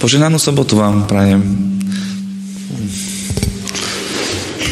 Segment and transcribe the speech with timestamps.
[0.00, 1.44] Poženanú sobotu vám prajem.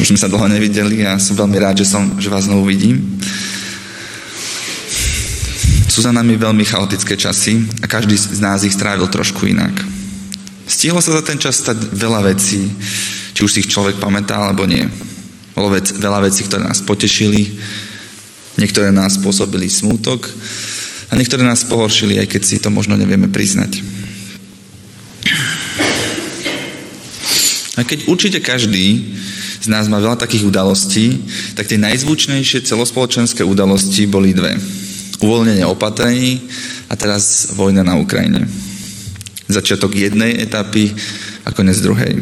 [0.01, 2.97] Už sme sa dlho nevideli a som veľmi rád, že, som, že vás znovu vidím.
[5.85, 9.69] Sú za nami veľmi chaotické časy a každý z nás ich strávil trošku inak.
[10.65, 12.65] Stihlo sa za ten čas stať veľa vecí,
[13.37, 14.81] či už si ich človek pamätá alebo nie.
[15.53, 17.53] Bolo vec, veľa vecí, ktoré nás potešili,
[18.57, 20.25] niektoré nás spôsobili smútok
[21.09, 23.98] a niektoré nás pohoršili, aj keď si to možno nevieme priznať.
[27.79, 29.15] A keď určite každý
[29.63, 31.15] z nás má veľa takých udalostí,
[31.55, 34.59] tak tie najzvučnejšie celospoločenské udalosti boli dve.
[35.23, 36.43] Uvoľnenie opatrení
[36.91, 38.43] a teraz vojna na Ukrajine.
[39.47, 40.91] Začiatok jednej etapy
[41.47, 42.19] a konec druhej.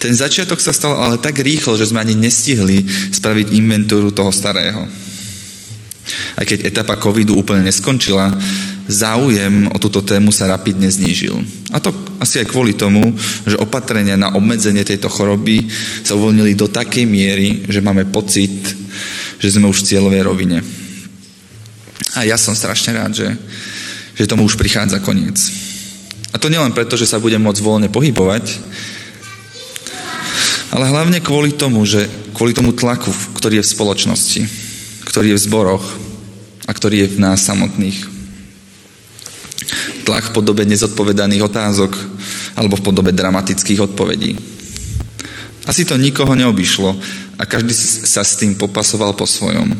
[0.00, 4.88] Ten začiatok sa stal ale tak rýchlo, že sme ani nestihli spraviť inventúru toho starého.
[6.40, 8.32] Aj keď etapa covidu úplne neskončila,
[8.90, 11.38] záujem o túto tému sa rapidne znížil.
[11.70, 13.14] A to asi aj kvôli tomu,
[13.46, 15.70] že opatrenia na obmedzenie tejto choroby
[16.02, 18.52] sa uvoľnili do takej miery, že máme pocit,
[19.38, 20.58] že sme už v cieľovej rovine.
[22.18, 23.28] A ja som strašne rád, že,
[24.18, 25.38] že tomu už prichádza koniec.
[26.34, 28.44] A to nielen preto, že sa budem môcť voľne pohybovať,
[30.70, 34.42] ale hlavne kvôli tomu, že kvôli tomu tlaku, ktorý je v spoločnosti,
[35.06, 35.86] ktorý je v zboroch
[36.66, 38.09] a ktorý je v nás samotných
[40.04, 41.92] tlak v podobe nezodpovedaných otázok
[42.56, 44.36] alebo v podobe dramatických odpovedí.
[45.68, 46.90] Asi to nikoho neobyšlo
[47.38, 49.76] a každý sa s tým popasoval po svojom.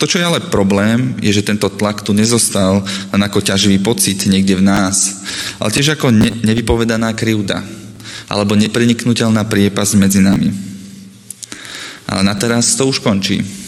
[0.00, 2.80] To, čo je ale problém, je, že tento tlak tu nezostal
[3.12, 5.20] len ako ťaživý pocit niekde v nás,
[5.60, 7.60] ale tiež ako ne- nevypovedaná krivda
[8.30, 10.54] alebo nepreniknutelná priepas medzi nami.
[12.08, 13.59] Ale na teraz to už končí.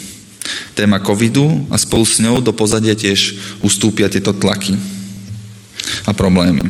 [0.75, 4.77] Téma covidu a spolu s ňou do pozadia tiež ustúpia tieto tlaky
[6.07, 6.65] a problémy.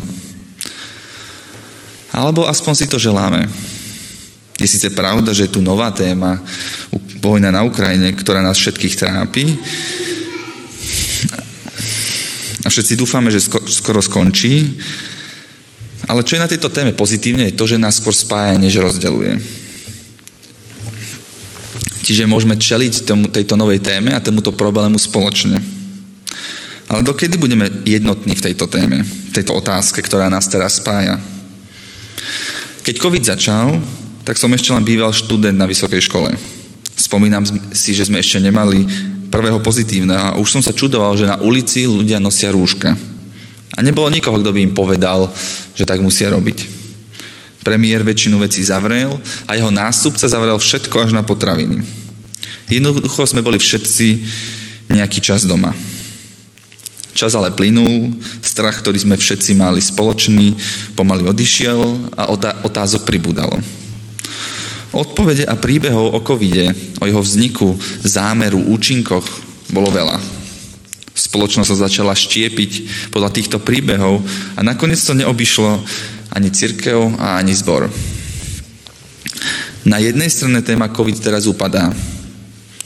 [2.12, 3.48] Alebo aspoň si to želáme.
[4.60, 6.38] Je síce pravda, že je tu nová téma,
[7.22, 9.44] vojna na Ukrajine, ktorá nás všetkých trápi.
[12.62, 14.78] A všetci dúfame, že skoro skončí.
[16.06, 19.61] Ale čo je na tejto téme pozitívne, je to, že nás skôr spája, než rozdeluje.
[22.02, 25.62] Čiže môžeme čeliť tomu, tejto novej téme a tomuto problému spoločne.
[26.90, 31.16] Ale dokedy budeme jednotní v tejto téme, v tejto otázke, ktorá nás teraz spája?
[32.82, 33.78] Keď COVID začal,
[34.26, 36.34] tak som ešte len býval študent na vysokej škole.
[36.98, 38.84] Spomínam si, že sme ešte nemali
[39.32, 42.92] prvého pozitívneho a už som sa čudoval, že na ulici ľudia nosia rúška.
[43.72, 45.32] A nebolo nikoho, kto by im povedal,
[45.72, 46.81] že tak musia robiť.
[47.62, 49.14] Premiér väčšinu vecí zavrel
[49.46, 51.82] a jeho nástupca zavrel všetko až na potraviny.
[52.66, 54.06] Jednoducho sme boli všetci
[54.90, 55.70] nejaký čas doma.
[57.12, 60.56] Čas ale plynul, strach, ktorý sme všetci mali spoločný,
[60.96, 62.32] pomaly odišiel a
[62.64, 63.60] otázok pribúdalo.
[64.92, 69.24] Odpovede a príbehov o covide, o jeho vzniku, zámeru, účinkoch
[69.72, 70.20] bolo veľa.
[71.12, 72.72] Spoločnosť sa začala štiepiť
[73.12, 74.24] podľa týchto príbehov
[74.56, 75.84] a nakoniec to neobyšlo
[76.32, 77.92] ani církev a ani zbor.
[79.84, 81.92] Na jednej strane téma COVID teraz upadá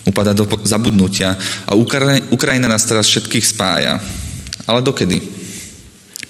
[0.07, 1.35] upada do zabudnutia
[1.67, 1.75] a
[2.31, 3.99] Ukrajina nás teraz všetkých spája.
[4.67, 5.19] Ale dokedy?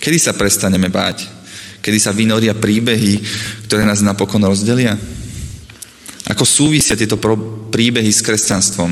[0.01, 1.29] Kedy sa prestaneme báť?
[1.85, 3.21] Kedy sa vynoria príbehy,
[3.69, 4.97] ktoré nás napokon rozdelia?
[6.27, 7.21] Ako súvisia tieto
[7.71, 8.91] príbehy s kresťanstvom?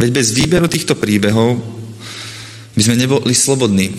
[0.00, 1.60] Veď bez výberu týchto príbehov
[2.72, 3.92] by sme neboli slobodní.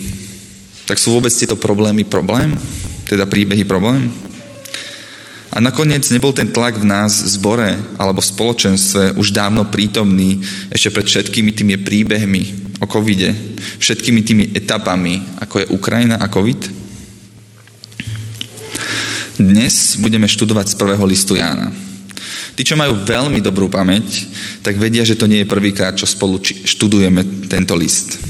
[0.86, 2.58] Tak sú vôbec tieto problémy problém?
[3.06, 4.10] Teda príbehy problém?
[5.52, 7.70] A nakoniec nebol ten tlak v nás v zbore
[8.00, 10.40] alebo v spoločenstve už dávno prítomný
[10.72, 12.42] ešte pred všetkými tými príbehmi
[12.80, 13.36] o covide,
[13.76, 16.56] všetkými tými etapami, ako je Ukrajina a covid?
[19.36, 21.68] Dnes budeme študovať z prvého listu Jána.
[22.56, 24.28] Tí, čo majú veľmi dobrú pamäť,
[24.60, 28.20] tak vedia, že to nie je prvýkrát, čo spolu študujeme tento list.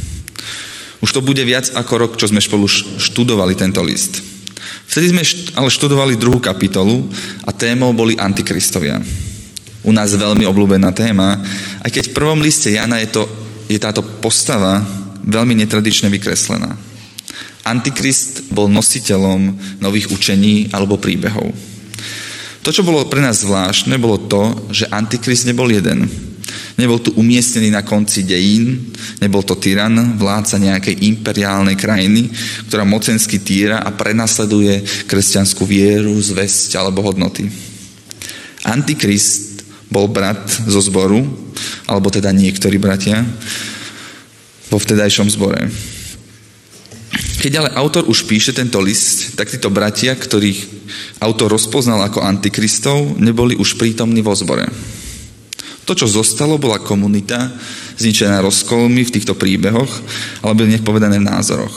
[1.02, 4.22] Už to bude viac ako rok, čo sme spolu študovali tento list.
[4.86, 5.26] Vtedy sme
[5.58, 7.10] ale študovali druhú kapitolu
[7.42, 9.02] a témou boli antikristovia.
[9.82, 11.42] U nás veľmi obľúbená téma,
[11.82, 13.22] aj keď v prvom liste Jana je, to,
[13.66, 14.78] je táto postava
[15.26, 16.78] veľmi netradične vykreslená.
[17.66, 21.50] Antikrist bol nositeľom nových učení alebo príbehov.
[22.62, 26.06] To, čo bolo pre nás zvláštne, bolo to, že Antikrist nebol jeden.
[26.80, 32.32] Nebol tu umiestnený na konci dejín, nebol to tyran, vládca nejakej imperiálnej krajiny,
[32.68, 37.48] ktorá mocensky týra a prenasleduje kresťanskú vieru, zväzť alebo hodnoty.
[38.64, 41.20] Antikrist bol brat zo zboru,
[41.84, 43.20] alebo teda niektorí bratia,
[44.72, 45.68] vo vtedajšom zbore.
[47.42, 50.64] Keď ale autor už píše tento list, tak títo bratia, ktorých
[51.20, 54.64] autor rozpoznal ako antikristov, neboli už prítomní vo zbore.
[55.82, 57.50] To, čo zostalo, bola komunita,
[57.98, 59.90] zničená rozkolmi v týchto príbehoch,
[60.46, 61.74] alebo nech povedané v názoroch.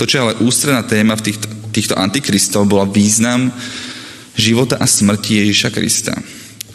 [0.00, 3.52] To, čo je ale ústredná téma v týchto, týchto antikristov, bola význam
[4.32, 6.16] života a smrti Ježiša Krista.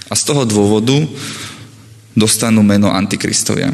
[0.05, 0.93] A z toho dôvodu
[2.13, 3.73] dostanú meno antikristovia.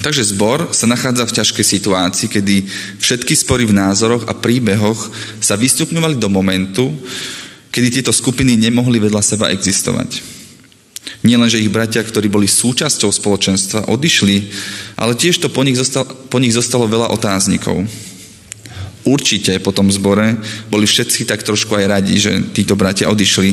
[0.00, 2.56] Takže zbor sa nachádza v ťažkej situácii, kedy
[3.00, 5.12] všetky spory v názoroch a príbehoch
[5.44, 6.88] sa vystupňovali do momentu,
[7.70, 10.40] kedy tieto skupiny nemohli vedľa seba existovať.
[11.24, 14.36] Nie len, že ich bratia, ktorí boli súčasťou spoločenstva, odišli,
[15.00, 17.84] ale tiež to po nich, zostalo, po nich zostalo veľa otáznikov.
[19.04, 20.36] Určite po tom zbore
[20.68, 23.50] boli všetci tak trošku aj radi, že títo bratia odišli,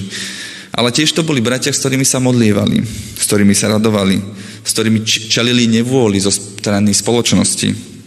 [0.76, 2.84] ale tiež to boli bratia, s ktorými sa modlievali,
[3.16, 4.20] s ktorými sa radovali,
[4.62, 7.98] s ktorými čelili nevôli zo strany spoločnosti.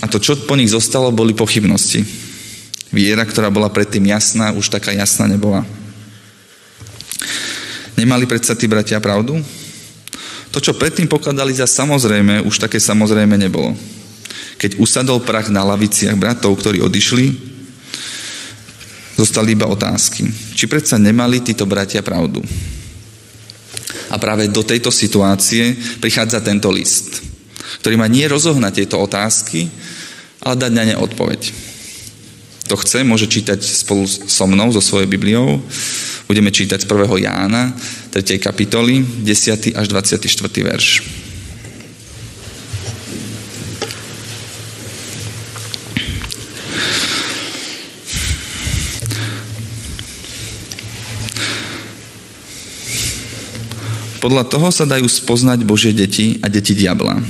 [0.00, 2.25] A to, čo po nich zostalo, boli pochybnosti.
[2.96, 5.68] Viera, ktorá bola predtým jasná, už taká jasná nebola.
[7.92, 9.36] Nemali predsa tí bratia pravdu?
[10.48, 13.76] To, čo predtým pokladali za samozrejme, už také samozrejme nebolo.
[14.56, 17.36] Keď usadol prach na laviciach bratov, ktorí odišli,
[19.20, 20.24] zostali iba otázky.
[20.56, 22.40] Či predsa nemali títo bratia pravdu?
[24.08, 27.20] A práve do tejto situácie prichádza tento list,
[27.84, 29.68] ktorý má nie rozohnať tieto otázky,
[30.40, 31.65] ale dať na ne odpoveď.
[32.66, 35.62] To chce, môže čítať spolu so mnou, so svojou Bibliou.
[36.26, 37.06] Budeme čítať z 1.
[37.22, 37.70] Jána,
[38.10, 38.42] 3.
[38.42, 39.78] kapitoly, 10.
[39.78, 40.26] až 24.
[40.66, 41.06] verš.
[54.18, 57.22] Podľa toho sa dajú spoznať Božie deti a deti diabla.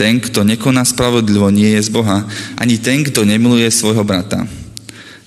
[0.00, 2.24] Ten, kto nekoná spravodlivo, nie je z Boha,
[2.56, 4.48] ani ten, kto nemiluje svojho brata.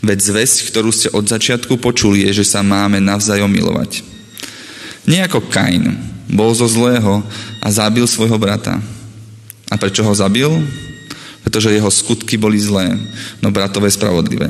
[0.05, 4.05] Veď zväzť, ktorú ste od začiatku počuli, je, že sa máme navzájom milovať.
[5.09, 5.97] Nie ako Kain,
[6.29, 7.25] bol zo zlého
[7.57, 8.77] a zabil svojho brata.
[9.65, 10.49] A prečo ho zabil?
[11.41, 12.93] Pretože jeho skutky boli zlé,
[13.41, 14.49] no bratové spravodlivé.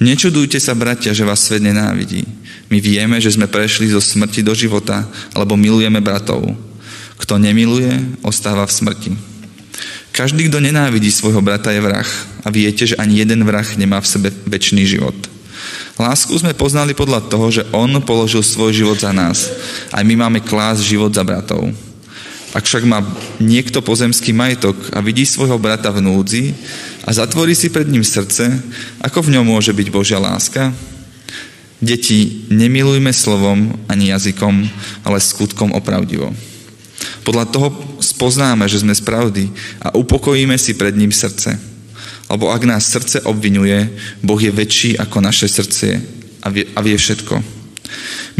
[0.00, 2.24] Nečudujte sa, bratia, že vás svet nenávidí.
[2.72, 5.04] My vieme, že sme prešli zo smrti do života,
[5.36, 6.56] alebo milujeme bratov.
[7.20, 7.92] Kto nemiluje,
[8.24, 9.12] ostáva v smrti.
[10.12, 12.08] Každý, kto nenávidí svojho brata, je vrah.
[12.44, 15.16] A viete, že ani jeden vrah nemá v sebe väčší život.
[15.96, 19.48] Lásku sme poznali podľa toho, že On položil svoj život za nás.
[19.88, 21.72] Aj my máme klás život za bratov.
[22.52, 23.00] Ak však má
[23.40, 26.52] niekto pozemský majetok a vidí svojho brata v núdzi
[27.08, 28.60] a zatvorí si pred ním srdce,
[29.00, 30.68] ako v ňom môže byť Božia láska?
[31.80, 34.68] Deti, nemilujme slovom ani jazykom,
[35.08, 36.30] ale skutkom opravdivo.
[37.24, 37.68] Podľa toho
[38.12, 39.44] spoznáme, že sme z pravdy
[39.80, 41.56] a upokojíme si pred ním srdce.
[42.28, 46.00] Lebo ak nás srdce obvinuje, Boh je väčší ako naše srdce
[46.44, 47.62] a vie, a vie všetko.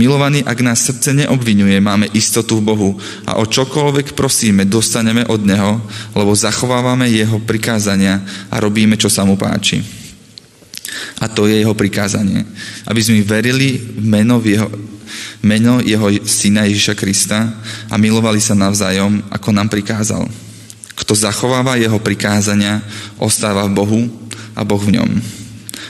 [0.01, 2.91] Milovaní, ak nás srdce neobvinuje, máme istotu v Bohu
[3.29, 5.85] a o čokoľvek prosíme, dostaneme od Neho,
[6.17, 10.02] lebo zachovávame Jeho prikázania a robíme, čo sa mu páči.
[11.21, 12.45] A to je jeho prikázanie.
[12.87, 14.69] Aby sme verili v meno, v jeho,
[15.45, 17.49] meno jeho syna Ježiša Krista
[17.89, 20.29] a milovali sa navzájom, ako nám prikázal.
[20.93, 22.85] Kto zachováva jeho prikázania,
[23.17, 24.03] ostáva v Bohu
[24.53, 25.11] a Boh v ňom.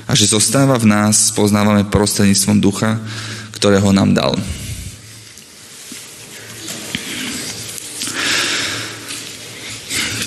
[0.06, 3.00] A že zostáva v nás, poznávame prostredníctvom ducha,
[3.56, 4.34] ktorého nám dal.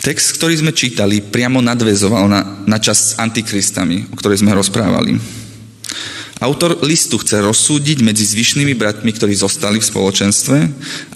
[0.05, 5.17] Text, ktorý sme čítali, priamo nadvezoval na, na čas s antikristami, o ktorej sme rozprávali.
[6.45, 10.57] Autor listu chce rozsúdiť medzi zvyšnými bratmi, ktorí zostali v spoločenstve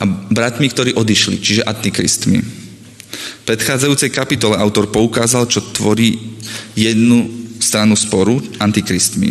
[0.01, 0.03] a
[0.34, 2.41] bratmi, ktorí odišli, čiže antikristmi.
[2.41, 6.17] V predchádzajúcej kapitole autor poukázal, čo tvorí
[6.74, 7.29] jednu
[7.62, 9.29] stranu sporu antikristmi.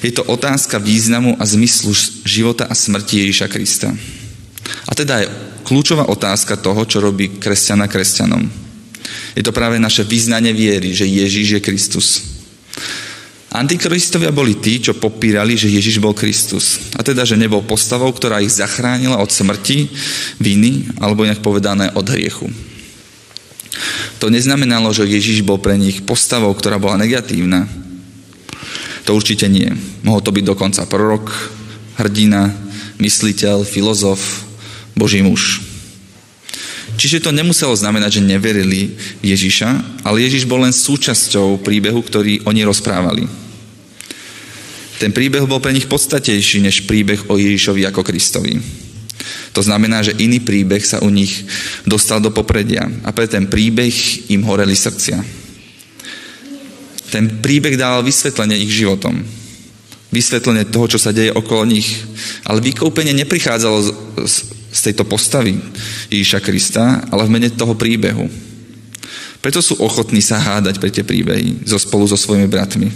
[0.00, 1.92] Je to otázka významu a zmyslu
[2.24, 3.92] života a smrti Ježiša Krista.
[4.88, 5.32] A teda je
[5.64, 8.42] kľúčová otázka toho, čo robí kresťana kresťanom.
[9.34, 12.08] Je to práve naše význanie viery, že Ježíš je Kristus.
[13.50, 16.94] Antikristovia boli tí, čo popírali, že Ježiš bol Kristus.
[16.94, 19.90] A teda, že nebol postavou, ktorá ich zachránila od smrti,
[20.38, 22.46] viny, alebo inak povedané od hriechu.
[24.22, 27.66] To neznamenalo, že Ježiš bol pre nich postavou, ktorá bola negatívna.
[29.08, 29.66] To určite nie.
[30.06, 31.26] Mohol to byť dokonca prorok,
[31.98, 32.54] hrdina,
[33.02, 34.49] mysliteľ, filozof,
[34.96, 35.62] Boží muž.
[37.00, 38.92] Čiže to nemuselo znamenať, že neverili
[39.24, 43.24] Ježiša, ale Ježiš bol len súčasťou príbehu, ktorý oni rozprávali.
[45.00, 48.60] Ten príbeh bol pre nich podstatejší než príbeh o Ježišovi ako Kristovi.
[49.56, 51.48] To znamená, že iný príbeh sa u nich
[51.88, 55.18] dostal do popredia a pre ten príbeh im horeli srdcia.
[57.10, 59.24] Ten príbeh dával vysvetlenie ich životom.
[60.14, 62.06] Vysvetlenie toho, čo sa deje okolo nich.
[62.46, 63.88] Ale vykúpenie neprichádzalo z,
[64.26, 64.34] z,
[64.70, 65.58] z tejto postavy
[66.10, 68.30] Ježiša Krista, ale v mene toho príbehu.
[69.40, 72.88] Preto sú ochotní sa hádať pre tie príbehy so spolu so svojimi bratmi.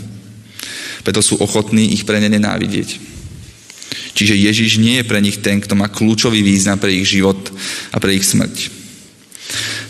[1.02, 3.14] Preto sú ochotní ich pre ne nenávidieť.
[4.14, 7.38] Čiže Ježiš nie je pre nich ten, kto má kľúčový význam pre ich život
[7.90, 8.70] a pre ich smrť.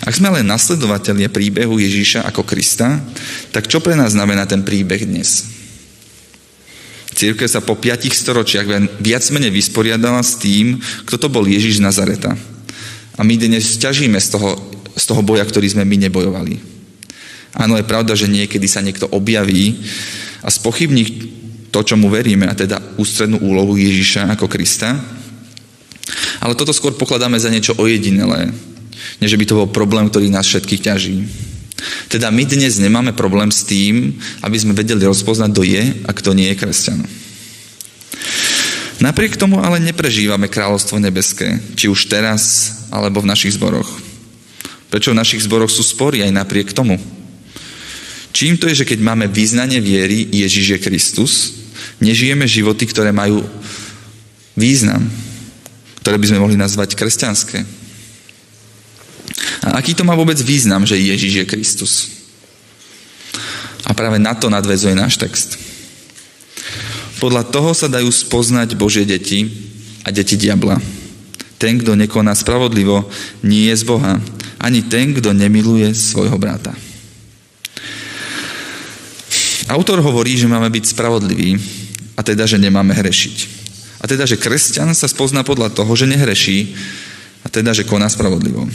[0.05, 3.01] Ak sme len nasledovatelia príbehu Ježíša ako Krista,
[3.53, 5.45] tak čo pre nás znamená ten príbeh dnes?
[7.15, 8.67] Církev sa po piatich storočiach
[8.99, 12.35] viac menej vysporiadala s tým, kto to bol Ježiš Nazareta.
[13.15, 14.59] A my dnes ťažíme z toho,
[14.99, 16.59] z toho boja, ktorý sme my nebojovali.
[17.55, 19.79] Áno, je pravda, že niekedy sa niekto objaví
[20.43, 21.31] a spochybní
[21.71, 24.99] to, čo mu veríme, a teda ústrednú úlohu Ježiša ako Krista.
[26.43, 28.51] Ale toto skôr pokladáme za niečo ojedinelé,
[29.23, 31.17] než by to bol problém, ktorý nás všetkých ťaží.
[32.09, 36.31] Teda my dnes nemáme problém s tým, aby sme vedeli rozpoznať, kto je a kto
[36.33, 37.01] nie je kresťan.
[39.03, 43.91] Napriek tomu ale neprežívame kráľovstvo nebeské, či už teraz, alebo v našich zboroch.
[44.89, 46.97] Prečo v našich zboroch sú spory aj napriek tomu?
[48.31, 51.33] Čím to je, že keď máme význanie viery Ježiš je Kristus,
[52.03, 53.43] nežijeme životy, ktoré majú
[54.55, 55.07] význam,
[56.03, 57.84] ktoré by sme mohli nazvať kresťanské.
[59.65, 61.93] A aký to má vôbec význam, že Ježiš je Kristus?
[63.89, 65.57] A práve na to nadvezuje náš text.
[67.17, 69.49] Podľa toho sa dajú spoznať Božie deti
[70.05, 70.77] a deti diabla.
[71.57, 73.09] Ten, kto nekoná spravodlivo,
[73.41, 74.21] nie je z Boha.
[74.61, 76.77] Ani ten, kto nemiluje svojho brata.
[79.73, 81.57] Autor hovorí, že máme byť spravodliví
[82.17, 83.37] a teda, že nemáme hrešiť.
[84.01, 86.77] A teda, že kresťan sa spozná podľa toho, že nehreší
[87.41, 88.69] a teda, že koná spravodlivo.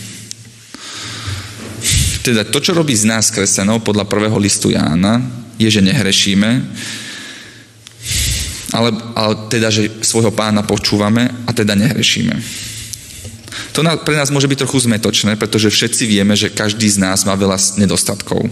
[2.30, 5.18] Teda to, čo robí z nás kresťanov podľa prvého listu Jána,
[5.58, 6.50] je, že nehrešíme,
[8.70, 12.38] ale, ale teda, že svojho pána počúvame a teda nehrešíme.
[13.74, 17.26] To na, pre nás môže byť trochu zmetočné, pretože všetci vieme, že každý z nás
[17.26, 18.46] má veľa nedostatkov.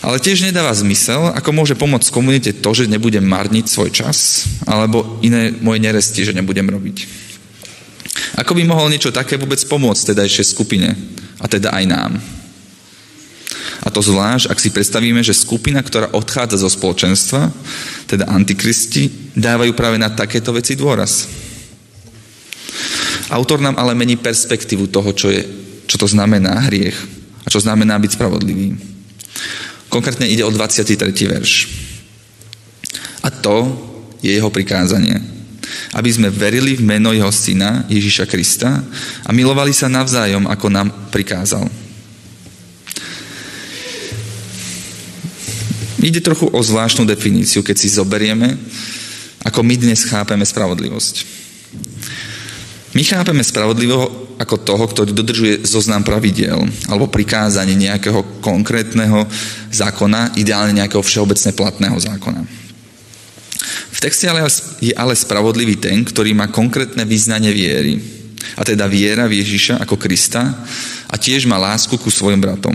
[0.00, 5.20] Ale tiež nedáva zmysel, ako môže pomôcť komunite to, že nebudem marniť svoj čas, alebo
[5.20, 7.28] iné moje neresti, že nebudem robiť.
[8.40, 11.17] Ako by mohol niečo také vôbec pomôcť teda ešte skupine?
[11.38, 12.12] A teda aj nám.
[13.86, 17.48] A to zvlášť, ak si predstavíme, že skupina, ktorá odchádza zo spoločenstva,
[18.10, 21.30] teda antikristi, dávajú práve na takéto veci dôraz.
[23.30, 25.46] Autor nám ale mení perspektívu toho, čo, je,
[25.86, 26.96] čo to znamená hriech
[27.44, 28.74] a čo znamená byť spravodlivý.
[29.88, 30.98] Konkrétne ide o 23.
[31.28, 31.52] verš.
[33.24, 33.72] A to
[34.20, 35.37] je jeho prikázanie
[35.96, 38.84] aby sme verili v meno jeho syna Ježiša Krista
[39.24, 41.64] a milovali sa navzájom, ako nám prikázal.
[45.98, 48.54] Ide trochu o zvláštnu definíciu, keď si zoberieme,
[49.42, 51.26] ako my dnes chápeme spravodlivosť.
[52.94, 59.26] My chápeme spravodlivo ako toho, ktorý dodržuje zoznam pravidiel alebo prikázanie nejakého konkrétneho
[59.74, 62.67] zákona, ideálne nejakého všeobecne platného zákona.
[63.90, 64.46] V texte ale
[64.78, 67.98] je ale spravodlivý ten, ktorý má konkrétne význanie viery.
[68.54, 70.54] A teda viera v Ježiša ako Krista
[71.10, 72.74] a tiež má lásku ku svojim bratom.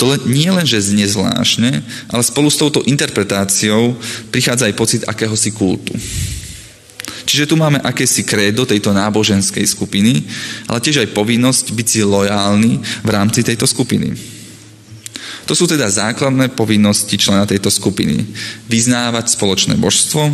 [0.00, 3.94] To nie len, že znie zvláštne, ale spolu s touto interpretáciou
[4.32, 5.94] prichádza aj pocit akéhosi kultu.
[7.26, 10.22] Čiže tu máme akési krédo tejto náboženskej skupiny,
[10.70, 14.35] ale tiež aj povinnosť byť si lojálny v rámci tejto skupiny.
[15.44, 18.24] To sú teda základné povinnosti člena tejto skupiny.
[18.72, 20.32] Vyznávať spoločné božstvo,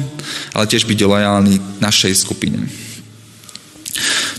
[0.54, 2.62] ale tiež byť lojálny našej skupine.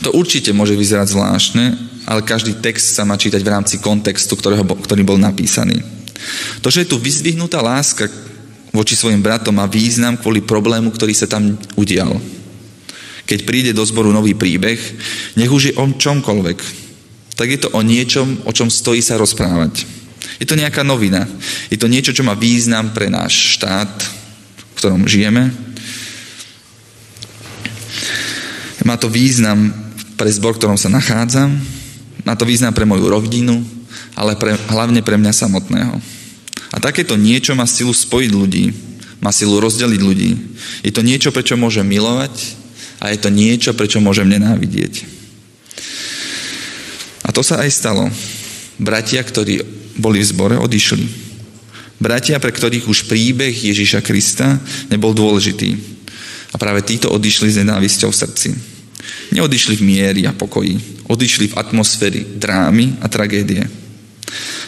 [0.07, 1.65] To určite môže vyzerať zvláštne,
[2.07, 5.83] ale každý text sa má čítať v rámci kontextu, ktorého, ktorý bol napísaný.
[6.63, 8.07] To, že je tu vyzdvihnutá láska
[8.73, 12.17] voči svojim bratom má význam kvôli problému, ktorý sa tam udial.
[13.29, 14.81] Keď príde do zboru nový príbeh,
[15.37, 16.59] nech už je o čomkoľvek,
[17.37, 19.85] tak je to o niečom, o čom stojí sa rozprávať.
[20.43, 21.23] Je to nejaká novina.
[21.71, 23.87] Je to niečo, čo má význam pre náš štát,
[24.59, 25.55] v ktorom žijeme.
[28.83, 29.71] Má to význam
[30.19, 31.47] pre zbor, v ktorom sa nachádzam.
[32.27, 33.63] Má to význam pre moju rodinu,
[34.19, 35.95] ale pre, hlavne pre mňa samotného.
[36.75, 38.75] A takéto niečo má silu spojiť ľudí.
[39.23, 40.59] Má silu rozdeliť ľudí.
[40.83, 42.59] Je to niečo, prečo môžem milovať
[42.99, 45.07] a je to niečo, prečo môžem nenávidieť.
[47.23, 48.11] A to sa aj stalo.
[48.75, 51.05] Bratia, ktorí boli v zbore, odišli.
[52.03, 54.59] Bratia, pre ktorých už príbeh Ježiša Krista
[54.91, 55.79] nebol dôležitý.
[56.53, 58.49] A práve títo odišli s nenávisťou v srdci.
[59.33, 61.07] Neodišli v miery a pokoji.
[61.07, 63.63] Odišli v atmosféry drámy a tragédie.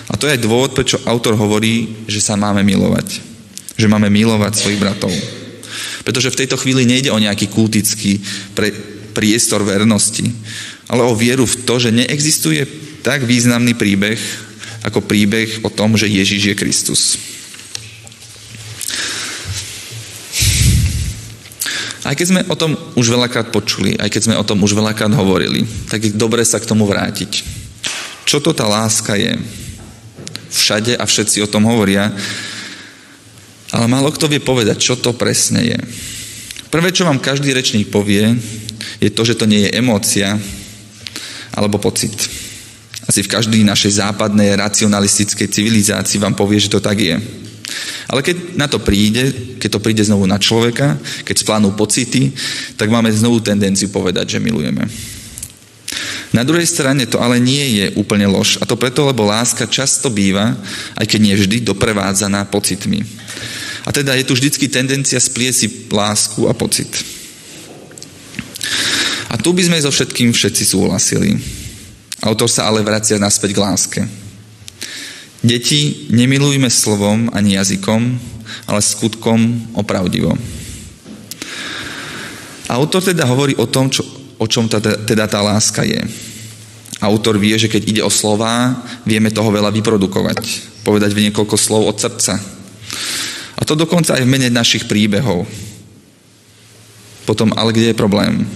[0.10, 3.20] A to je aj dôvod, prečo autor hovorí, že sa máme milovať.
[3.76, 5.12] Že máme milovať svojich bratov.
[6.08, 8.22] Pretože v tejto chvíli nejde o nejaký kultický
[8.54, 8.72] pre,
[9.12, 10.24] priestor vernosti,
[10.86, 12.62] ale o vieru v to, že neexistuje
[13.02, 14.18] tak významný príbeh,
[14.86, 17.02] ako príbeh o tom, že Ježiš je Kristus.
[22.06, 25.10] Aj keď sme o tom už veľakrát počuli, aj keď sme o tom už veľakrát
[25.18, 27.42] hovorili, tak je dobre sa k tomu vrátiť.
[28.30, 29.34] Čo to tá láska je?
[30.54, 32.14] Všade a všetci o tom hovoria,
[33.74, 35.78] ale málo kto vie povedať, čo to presne je.
[36.70, 38.38] Prvé, čo vám každý rečník povie,
[39.02, 40.38] je to, že to nie je emócia
[41.58, 42.14] alebo pocit.
[43.06, 47.16] Asi v každej našej západnej racionalistickej civilizácii vám povie, že to tak je.
[48.06, 52.34] Ale keď na to príde, keď to príde znovu na človeka, keď splánú pocity,
[52.78, 54.86] tak máme znovu tendenciu povedať, že milujeme.
[56.34, 58.60] Na druhej strane to ale nie je úplne lož.
[58.60, 60.52] A to preto, lebo láska často býva,
[61.00, 63.02] aj keď nie vždy, doprevádzaná pocitmi.
[63.86, 66.90] A teda je tu vždycky tendencia splieť si lásku a pocit.
[69.30, 71.40] A tu by sme so všetkým všetci súhlasili.
[72.26, 74.02] Autor sa ale vracia naspäť k láske.
[75.46, 78.02] Deti, nemilujme slovom ani jazykom,
[78.66, 80.34] ale skutkom opravdivo.
[82.66, 84.02] Autor teda hovorí o tom, čo,
[84.42, 86.02] o čom teda, teda tá láska je.
[86.98, 88.74] Autor vie, že keď ide o slová,
[89.06, 90.42] vieme toho veľa vyprodukovať.
[90.82, 92.42] Povedať v niekoľko slov od srdca.
[93.56, 95.46] A to dokonca aj v mene našich príbehov.
[97.30, 98.50] Potom, ale kde je problém?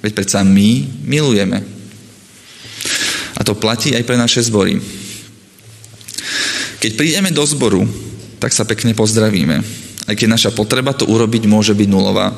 [0.00, 1.79] Veď predsa my milujeme.
[3.40, 4.76] A to platí aj pre naše zbory.
[6.80, 7.88] Keď prídeme do zboru,
[8.36, 9.56] tak sa pekne pozdravíme.
[10.04, 12.36] Aj keď naša potreba to urobiť môže byť nulová.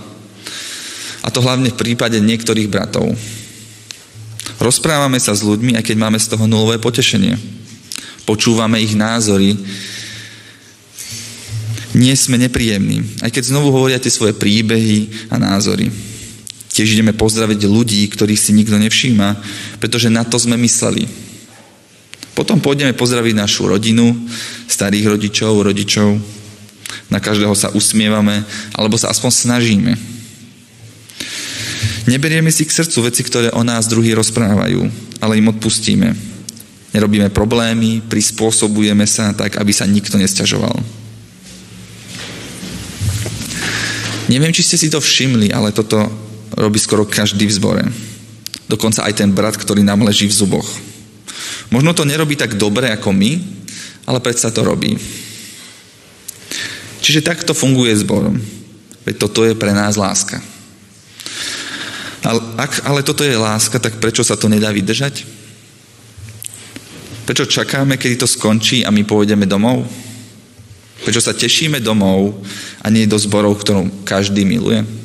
[1.22, 3.10] A to hlavne v prípade niektorých bratov.
[4.58, 7.34] Rozprávame sa s ľuďmi, aj keď máme z toho nulové potešenie.
[8.22, 9.58] Počúvame ich názory.
[11.98, 16.11] Nie sme nepríjemní, aj keď znovu hovoria tie svoje príbehy a názory.
[16.72, 19.28] Tiež ideme pozdraviť ľudí, ktorých si nikto nevšíma,
[19.76, 21.04] pretože na to sme mysleli.
[22.32, 24.16] Potom pôjdeme pozdraviť našu rodinu,
[24.64, 26.16] starých rodičov, rodičov.
[27.12, 28.40] Na každého sa usmievame,
[28.72, 29.92] alebo sa aspoň snažíme.
[32.08, 34.80] Neberieme si k srdcu veci, ktoré o nás druhí rozprávajú,
[35.20, 36.08] ale im odpustíme.
[36.96, 40.76] Nerobíme problémy, prispôsobujeme sa tak, aby sa nikto nesťažoval.
[44.32, 46.21] Neviem, či ste si to všimli, ale toto
[46.62, 47.84] robí skoro každý v zbore.
[48.70, 50.68] Dokonca aj ten brat, ktorý nám leží v zuboch.
[51.74, 53.42] Možno to nerobí tak dobre ako my,
[54.06, 54.94] ale predsa to robí.
[57.02, 58.30] Čiže takto funguje zbor.
[59.02, 60.38] Veď toto je pre nás láska.
[62.54, 65.26] Ak ale toto je láska, tak prečo sa to nedá vydržať?
[67.26, 69.82] Prečo čakáme, kedy to skončí a my pôjdeme domov?
[71.02, 72.38] Prečo sa tešíme domov
[72.78, 75.01] a nie do zborov, ktorú každý miluje?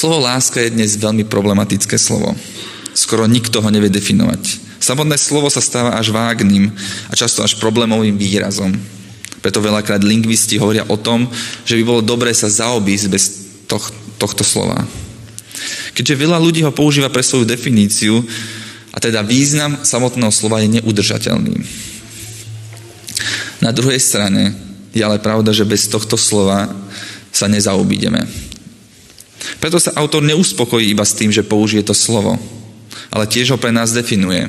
[0.00, 2.32] Slovo láska je dnes veľmi problematické slovo.
[2.96, 4.40] Skoro nikto ho nevie definovať.
[4.80, 8.72] Samotné slovo sa stáva až vágnym a často až problémovým výrazom.
[9.44, 11.28] Preto veľakrát lingvisti hovoria o tom,
[11.68, 13.24] že by bolo dobré sa zaobísť bez
[13.68, 13.84] toh,
[14.16, 14.88] tohto slova.
[15.92, 18.24] Keďže veľa ľudí ho používa pre svoju definíciu,
[18.96, 21.60] a teda význam samotného slova je neudržateľný.
[23.60, 24.56] Na druhej strane
[24.96, 26.72] je ale pravda, že bez tohto slova
[27.36, 28.49] sa nezaobídeme.
[29.60, 32.40] Preto sa autor neuspokojí iba s tým, že použije to slovo,
[33.12, 34.48] ale tiež ho pre nás definuje.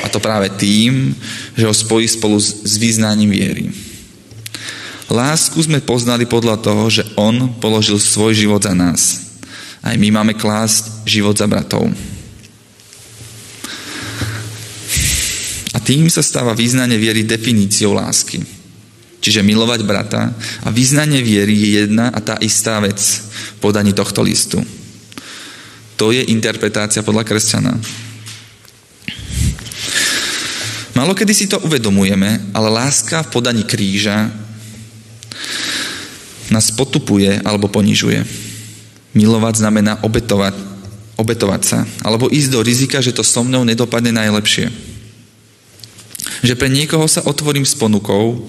[0.00, 1.16] A to práve tým,
[1.58, 3.64] že ho spojí spolu s význaním viery.
[5.10, 9.22] Lásku sme poznali podľa toho, že on položil svoj život za nás.
[9.82, 11.86] Aj my máme klásť život za bratov.
[15.74, 18.55] A tým sa stáva význanie viery definíciou lásky.
[19.26, 20.30] Čiže milovať brata
[20.62, 24.62] a význanie viery je jedna a tá istá vec v podaní tohto listu.
[25.98, 27.74] To je interpretácia podľa kresťana.
[30.94, 34.30] Malo kedy si to uvedomujeme, ale láska v podaní kríža
[36.54, 38.22] nás potupuje alebo ponižuje.
[39.10, 40.54] Milovať znamená obetovať,
[41.18, 44.70] obetovať sa, alebo ísť do rizika, že to so mnou nedopadne najlepšie.
[46.46, 48.46] Že pre niekoho sa otvorím s ponukou,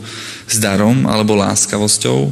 [0.47, 2.31] s darom alebo láskavosťou,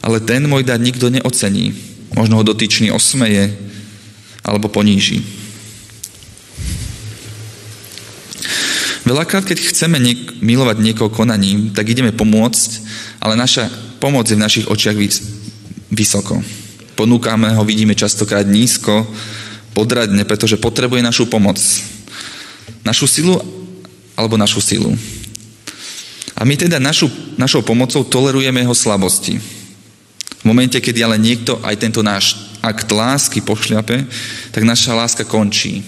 [0.00, 1.74] ale ten môj dar nikto neocení.
[2.14, 3.52] Možno ho dotyčný osmeje
[4.46, 5.20] alebo poníži.
[9.04, 12.70] Veľakrát, keď chceme niek- milovať niekoho konaním, tak ideme pomôcť,
[13.18, 13.66] ale naša
[13.98, 14.94] pomoc je v našich očiach
[15.90, 16.38] vysoko.
[16.94, 19.08] Ponúkame ho, vidíme častokrát nízko,
[19.74, 21.58] podradne, pretože potrebuje našu pomoc.
[22.84, 23.34] Našu silu
[24.14, 24.94] alebo našu silu.
[26.40, 29.36] A my teda našu, našou pomocou tolerujeme jeho slabosti.
[30.40, 34.08] V momente, keď ale niekto aj tento náš akt lásky pošľape,
[34.48, 35.84] tak naša láska končí.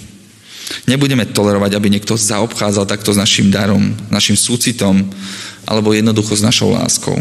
[0.85, 5.09] Nebudeme tolerovať, aby niekto zaobchádzal takto s našim darom, našim súcitom,
[5.65, 7.17] alebo jednoducho s našou láskou.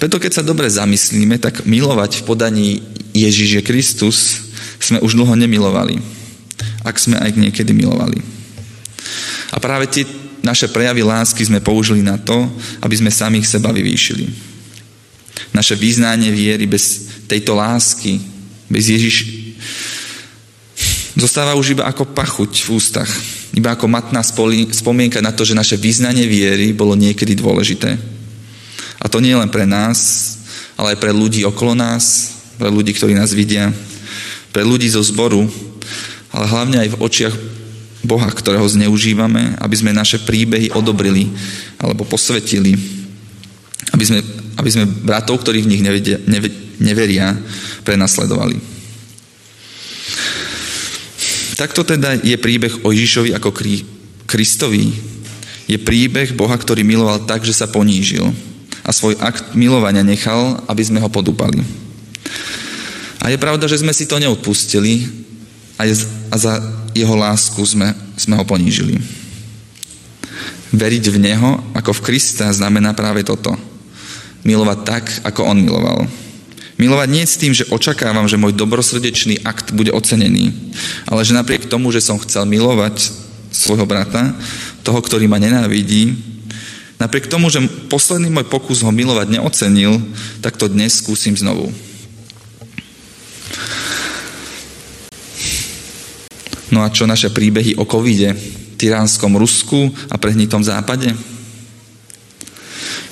[0.00, 2.68] Preto keď sa dobre zamyslíme, tak milovať v podaní
[3.12, 4.18] Ježiš je Kristus
[4.80, 6.00] sme už dlho nemilovali.
[6.82, 8.18] Ak sme aj niekedy milovali.
[9.52, 10.02] A práve tie
[10.42, 12.50] naše prejavy lásky sme použili na to,
[12.82, 14.26] aby sme samých seba vyvýšili.
[15.54, 18.18] Naše význanie viery bez tejto lásky,
[18.66, 19.16] bez Ježiš,
[21.14, 23.10] zostáva už iba ako pachuť v ústach.
[23.52, 24.24] Iba ako matná
[24.72, 27.94] spomienka na to, že naše význanie viery bolo niekedy dôležité.
[29.02, 29.98] A to nie len pre nás,
[30.74, 33.70] ale aj pre ľudí okolo nás, pre ľudí, ktorí nás vidia,
[34.50, 35.46] pre ľudí zo zboru,
[36.32, 37.34] ale hlavne aj v očiach
[38.02, 41.30] Boha, ktorého zneužívame, aby sme naše príbehy odobrili
[41.78, 42.74] alebo posvetili,
[43.94, 44.18] aby sme,
[44.58, 46.18] aby sme bratov, ktorí v nich nevedia,
[46.82, 47.38] neveria,
[47.86, 48.58] prenasledovali.
[51.54, 53.54] Takto teda je príbeh o Ježišovi ako
[54.26, 54.90] Kristovi.
[55.70, 58.34] Je príbeh Boha, ktorý miloval tak, že sa ponížil
[58.82, 61.62] a svoj akt milovania nechal, aby sme ho podúpali.
[63.22, 65.06] A je pravda, že sme si to neodpustili
[65.78, 65.94] a, je,
[66.34, 66.58] a za
[66.92, 69.00] jeho lásku sme, sme ho ponížili.
[70.72, 73.52] Veriť v Neho ako v Krista znamená práve toto.
[74.42, 76.08] Milovať tak, ako On miloval.
[76.80, 80.50] Milovať nie s tým, že očakávam, že môj dobrosrdečný akt bude ocenený,
[81.06, 83.12] ale že napriek tomu, že som chcel milovať
[83.52, 84.32] svojho brata,
[84.82, 86.16] toho, ktorý ma nenávidí,
[86.98, 90.00] napriek tomu, že posledný môj pokus ho milovať neocenil,
[90.40, 91.70] tak to dnes skúsim znovu.
[96.72, 98.32] No a čo naše príbehy o covide,
[98.80, 101.12] tyránskom Rusku a prehnitom západe?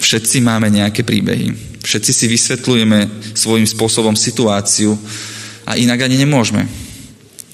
[0.01, 1.53] Všetci máme nejaké príbehy.
[1.85, 2.99] Všetci si vysvetľujeme
[3.37, 4.97] svojím spôsobom situáciu
[5.69, 6.65] a inak ani nemôžeme.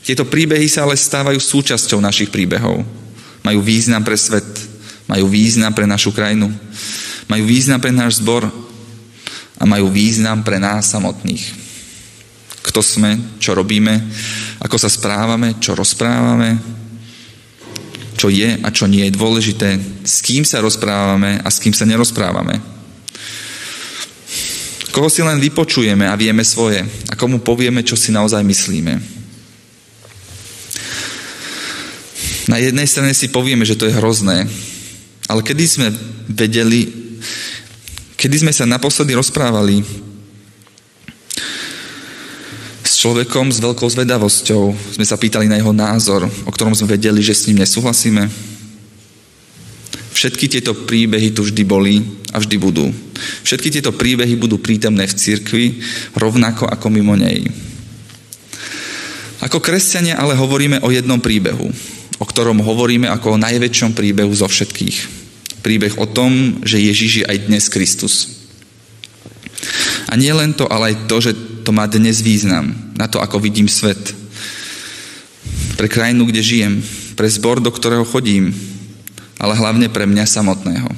[0.06, 2.86] Tieto príbehy sa ale stávajú súčasťou našich príbehov.
[3.42, 4.46] Majú význam pre svet,
[5.10, 6.46] majú význam pre našu krajinu,
[7.26, 8.46] majú význam pre náš zbor
[9.58, 11.65] a majú význam pre nás samotných
[12.76, 14.04] kto sme, čo robíme,
[14.60, 16.60] ako sa správame, čo rozprávame,
[18.20, 21.88] čo je a čo nie je dôležité, s kým sa rozprávame a s kým sa
[21.88, 22.60] nerozprávame.
[24.92, 29.00] Koho si len vypočujeme a vieme svoje a komu povieme, čo si naozaj myslíme.
[32.52, 34.44] Na jednej strane si povieme, že to je hrozné,
[35.32, 35.88] ale kedy sme
[36.28, 36.92] vedeli,
[38.20, 39.80] kedy sme sa naposledy rozprávali
[43.06, 44.98] človekom s veľkou zvedavosťou.
[44.98, 48.26] Sme sa pýtali na jeho názor, o ktorom sme vedeli, že s ním nesúhlasíme.
[50.10, 52.02] Všetky tieto príbehy tu vždy boli
[52.34, 52.90] a vždy budú.
[53.46, 55.66] Všetky tieto príbehy budú prítomné v cirkvi
[56.18, 57.46] rovnako ako mimo nej.
[59.38, 61.70] Ako kresťania ale hovoríme o jednom príbehu,
[62.18, 64.96] o ktorom hovoríme ako o najväčšom príbehu zo všetkých.
[65.62, 68.35] Príbeh o tom, že Ježiš je aj dnes Kristus.
[70.06, 71.32] A nie len to, ale aj to, že
[71.66, 74.14] to má dnes význam na to, ako vidím svet.
[75.74, 76.74] Pre krajinu, kde žijem,
[77.18, 78.54] pre zbor, do ktorého chodím,
[79.36, 80.88] ale hlavne pre mňa samotného.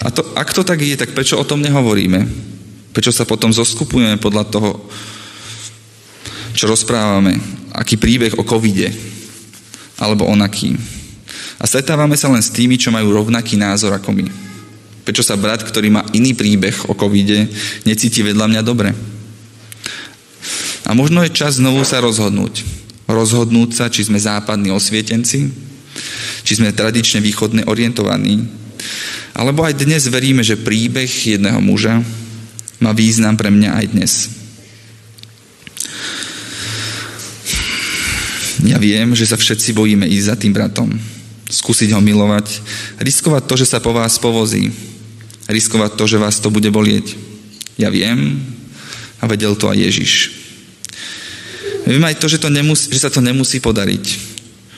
[0.00, 2.24] A to, ak to tak je, tak prečo o tom nehovoríme?
[2.90, 4.70] Prečo sa potom zoskupujeme podľa toho,
[6.56, 7.38] čo rozprávame?
[7.70, 8.90] Aký príbeh o covide?
[10.00, 10.74] Alebo onaký?
[11.60, 14.24] A stretávame sa len s tými, čo majú rovnaký názor ako my.
[15.04, 17.48] Prečo sa brat, ktorý má iný príbeh o covide,
[17.88, 18.92] necíti vedľa mňa dobre?
[20.88, 22.66] A možno je čas znovu sa rozhodnúť.
[23.06, 25.38] Rozhodnúť sa, či sme západní osvietenci,
[26.46, 28.60] či sme tradične východne orientovaní,
[29.34, 32.02] alebo aj dnes veríme, že príbeh jedného muža
[32.82, 34.12] má význam pre mňa aj dnes.
[38.66, 40.92] Ja viem, že sa všetci bojíme ísť za tým bratom,
[41.50, 42.62] skúsiť ho milovať,
[43.02, 44.70] riskovať to, že sa po vás povozí,
[45.50, 47.18] riskovať to, že vás to bude bolieť.
[47.74, 48.38] Ja viem
[49.18, 50.12] a vedel to aj Ježiš.
[51.84, 54.04] Viem aj to, že, to nemusí, že sa to nemusí podariť.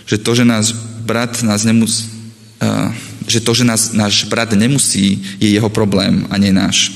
[0.09, 0.67] Že to, že náš
[1.05, 2.09] brat nás nemusí,
[2.63, 2.89] uh,
[3.29, 6.95] že to, že nás, náš brat nemusí, je jeho problém a nie náš.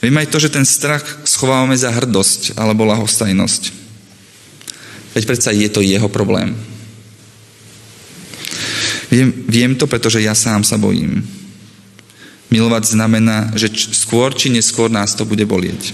[0.00, 3.72] Viem aj to, že ten strach schovávame za hrdosť alebo lahostajnosť.
[5.16, 6.52] Veď predsa je to jeho problém.
[9.10, 11.22] Viem, viem to, pretože ja sám sa bojím.
[12.50, 15.90] Milovať znamená, že skôr či neskôr nás to bude bolieť.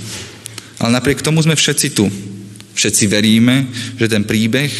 [0.80, 2.08] Ale napriek tomu sme všetci tu.
[2.72, 3.68] Všetci veríme,
[4.00, 4.72] že ten príbeh,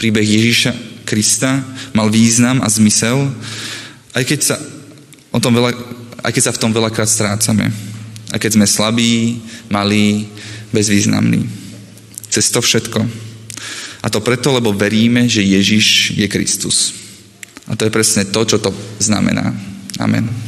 [0.00, 0.72] príbeh Ježíša
[1.08, 1.64] Krista
[1.96, 3.32] mal význam a zmysel,
[4.12, 4.56] aj keď sa,
[5.32, 5.72] o tom veľa,
[6.24, 7.72] aj keď sa v tom veľakrát strácame.
[8.28, 9.40] A keď sme slabí,
[9.72, 10.28] malí,
[10.72, 11.48] bezvýznamní.
[12.28, 13.00] Cez to všetko.
[14.04, 17.07] A to preto, lebo veríme, že Ježiš je Kristus.
[17.68, 19.52] A to je presne to, čo to znamená.
[20.00, 20.47] Amen.